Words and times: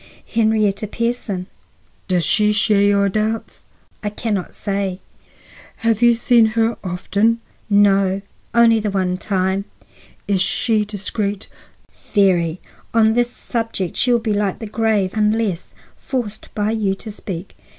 "Henrietta 0.33 0.87
Pierson." 0.87 1.45
"Does 2.07 2.25
she 2.25 2.51
share 2.53 2.81
your 2.81 3.07
doubts?" 3.07 3.67
"I 4.01 4.09
can 4.09 4.33
not 4.33 4.55
say." 4.55 4.99
"You 5.83 5.93
have 5.93 6.17
seen 6.17 6.45
her 6.57 6.75
often?" 6.83 7.39
"No, 7.69 8.23
only 8.51 8.79
the 8.79 8.89
one 8.89 9.19
time." 9.19 9.65
"Is 10.27 10.41
she 10.41 10.85
discreet?" 10.85 11.49
"Very. 12.15 12.59
On 12.95 13.13
this 13.13 13.29
subject 13.29 13.95
she 13.95 14.11
will 14.11 14.17
be 14.17 14.33
like 14.33 14.57
the 14.57 14.65
grave 14.65 15.11
unless 15.13 15.71
forced 15.97 16.49
by 16.55 16.71
you 16.71 16.95
to 16.95 17.11
speak." 17.11 17.55